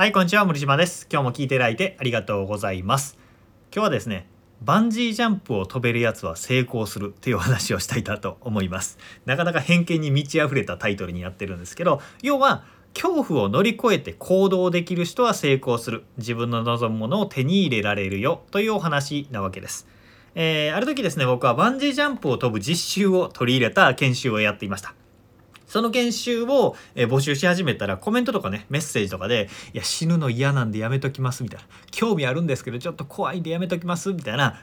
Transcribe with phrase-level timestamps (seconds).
[0.00, 1.08] はい、こんにちは、森島です。
[1.10, 3.18] 今日も聞いていただいてありがとうございます。
[3.74, 4.28] 今日はですね、
[4.62, 8.96] バンジージャンプを飛べるやつは成功するというお話をしたいなと思います。
[9.26, 12.62] なかなか偏見に満ち溢れたタイトルになってるんですけど、要は、
[12.94, 16.04] 恐怖を乗り越えて行動できる人は成功する。
[16.16, 19.88] 自分の望むものを手に入れられるよというお話なわけです。
[20.36, 24.94] えーある時ですね、僕はバンジージャンプを飛ぶ実習を取り入れた研修をやっていました。
[25.68, 34.60] その研修を、え募集し始めたらコメントとかねメッセージとかで「いや死ぬの嫌なんでやめときます」みたいな「興味あるんですけどちょっと怖いんでやめときます」みたいな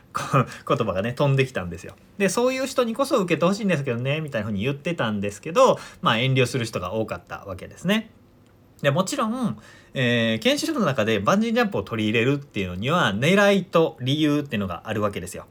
[0.68, 1.96] 言葉がね飛んできたんですよ。
[2.18, 8.10] でそういう人にこそ受けてほしいんですけどねみたいな風に言ってたんですけどまあ遠慮する人が多かったわけですね。
[8.82, 9.58] でもちろん、
[9.94, 15.46] えー研修の中でバンジージャンプを取り入れるっていうのには狙いと理由っていうのがあるわけですよ。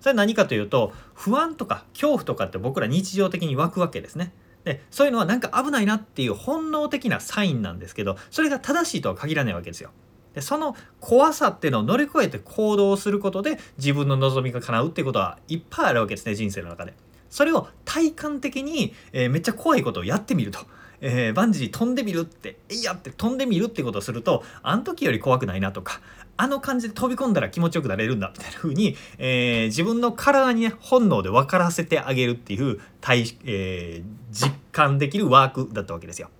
[0.00, 4.32] それは何かというと不安とか恐怖とかって僕ら日常的に湧くわけですね。
[4.64, 9.90] でそういうのはなんか危ないなっていう本能的なサインなんですけどそれが正しいとは限らないわけですよ。
[10.34, 16.94] でその怖さっていうのを乗り越えて行動することで自分の望みが叶うってうことはいっぱいあるわけですね人生の中で。
[17.30, 20.60] それを体感的に、えーめっちゃ怖いことをやってみると。
[21.06, 26.00] えーバンジー飛んでみるって「いや!」って飛んでみるってことをするとあの時より怖くないなとか
[26.38, 36.30] あの感じで飛び込んだら気持ちよくなれるんだみたいな風に、えー自分の体にね本能で分からせてあげるっていう体、えー実感できるワークだったわけですよ。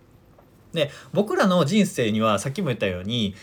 [0.73, 3.37] で僕らの人生にはさっきも言ったように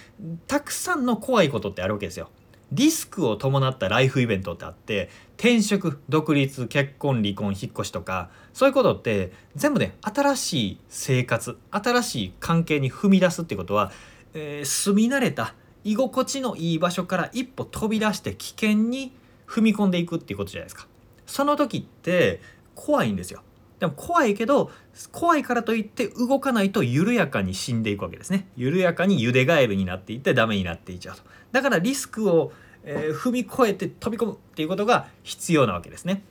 [0.47, 2.29] たくさんの怖いことってあるわけですよ。
[2.71, 13.91] リスクを伴ったライフイベントってあって転職独立結婚離婚引っ越しとかそういうことって全部ね新しい生活新しい関係に踏み出すってことは、
[14.33, 19.13] えー住み慣れた居心地のいい場所から一歩飛び出して危険に
[19.47, 20.87] 踏み込んでいくっていうことじゃないですか。
[21.25, 22.39] その時って
[22.75, 23.41] 怖いんですよ。
[23.81, 24.69] でも怖いけど
[25.11, 28.47] 怖いからといって動かないと緩やかに死んでいくわけですね。
[28.55, 31.23] 緩やかにゆでガエルになっていってダメになっていっちゃうと。
[31.51, 36.21] だからリスクを、えー踏み越えて飛び込むっていうことが必要なわけですね。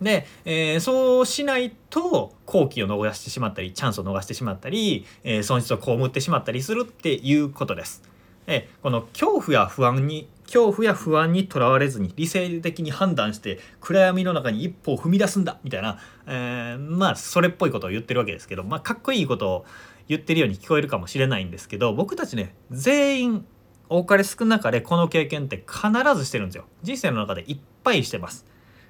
[0.00, 8.04] で、えーそうしないと好機を逃してしまったりチャンスを逃してしまったり、えー損失を被ってしまったりするっていうことです。
[8.46, 19.66] えこの恐怖や不安に恐怖や不安にとらわれずに理性的に判断して暗闇の中に一歩を踏み出すんだみたいな、えーまあそれっぽいことを言ってるわけですけど、まあ、かっこいいことを
[20.08, 23.46] 言ってるように聞こえるかもしれないんですけど僕たちね全員
[23.88, 28.46] 多かれ少なかれこの経験って必ずしてるんですよ人生の中でいっぱいしてます。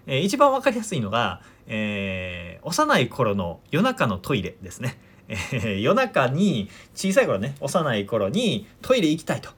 [0.07, 4.99] えー一番わかりやすいのが、えー幼い頃の夜中のトイレですね。
[5.29, 9.51] えー夜中に小さい頃ね幼い頃にトイレ行きたいと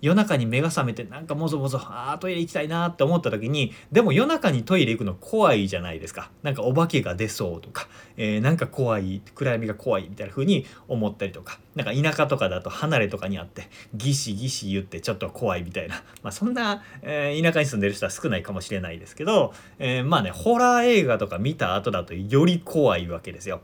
[0.00, 23.60] 夜中に目が覚めてなんかもぞもぞあートイレ行きたいなって思った時にでも夜中にトイレ行くの怖いじゃないですかなんかお化けが出そうとか、えーなんか怖い暗闇が怖いみたいな風に思ったりとかなんか田舎とかだと離れとかにあってギシギシ言ってちょっと怖いみたいな、まあ、そんな、えー田舎に住んでる人は少ないかもしれないですけど、えーまあねホラー映画とか見た後だとより怖いわけですよ。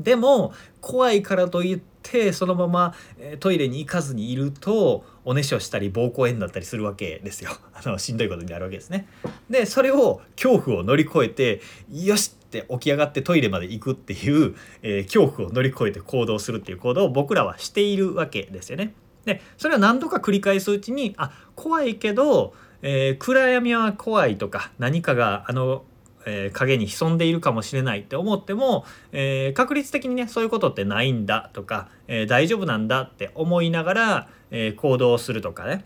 [0.00, 1.95] でも怖いからといって
[2.32, 7.50] そのままえトイレに行かずにいるとおねしょしたり膀胱炎になったりするわけですよ。
[7.74, 9.08] あのしんどいことになるわけですね。
[9.50, 11.60] でそれを恐怖を乗り越えて
[11.92, 18.94] よしって起き上がってトイレまで行くっていう、えー恐怖を乗り越えて行動するっていう行動を僕らはしているわけですよね。
[19.24, 25.84] でそれを何度か繰り返すうちにあ怖いけど、えー暗闇は怖いとか何かがあの
[26.26, 35.84] えー影に潜んでいるかもしれないって思っても、えー確率的にねそういうことってないんだとか、えー大丈夫なんだって思いながら、えー行動するとかね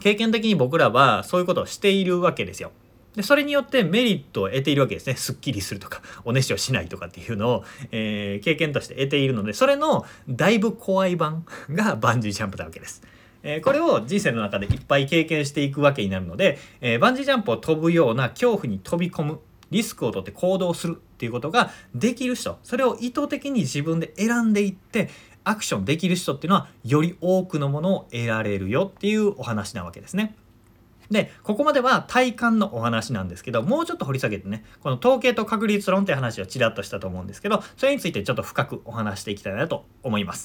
[0.00, 2.70] 経験的に僕らはそういうことをしているわけですよ。
[3.14, 5.16] でそれによってメリットを得ているわけですね。
[5.16, 13.02] すっきりするとかおねしをしないとかっていうのを、えー経験として得ているのでそれのだいぶ怖い版がバンジージャンプなわけです。
[13.42, 19.40] えーこれを人生の中でいっぱい経験していくわけになるので、えーバンジージャンプを飛ぶような恐怖に飛び込む
[19.72, 25.10] リスクを取って行動するっていうことができる人それを意図的に自分で選んでいって
[25.44, 30.36] アクションできる人っていうのはより多くのものを得られるよっていうお話なわけですね。
[31.10, 40.40] でここまでは体感のお話なんですけどもうちょっと掘り下げてねこの統計と確率論って話をちらっとしたと思うんですけどそれについてちょっと深くお話していきたいなと思います。